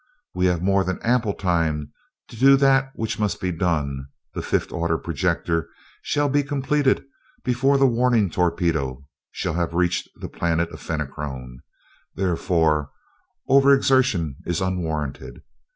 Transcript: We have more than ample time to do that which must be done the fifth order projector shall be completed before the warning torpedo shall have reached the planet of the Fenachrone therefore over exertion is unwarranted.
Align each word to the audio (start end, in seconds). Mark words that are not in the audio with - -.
We 0.33 0.47
have 0.47 0.63
more 0.63 0.83
than 0.83 0.99
ample 1.03 1.35
time 1.35 1.91
to 2.29 2.35
do 2.35 2.57
that 2.57 2.91
which 2.95 3.19
must 3.19 3.39
be 3.39 3.51
done 3.51 4.07
the 4.33 4.41
fifth 4.41 4.71
order 4.71 4.97
projector 4.97 5.69
shall 6.01 6.27
be 6.27 6.41
completed 6.41 7.03
before 7.43 7.77
the 7.77 7.85
warning 7.85 8.31
torpedo 8.31 9.05
shall 9.29 9.53
have 9.53 9.75
reached 9.75 10.07
the 10.15 10.27
planet 10.27 10.69
of 10.71 10.79
the 10.79 10.85
Fenachrone 10.85 11.59
therefore 12.15 12.89
over 13.47 13.75
exertion 13.75 14.37
is 14.43 14.59
unwarranted. 14.59 15.43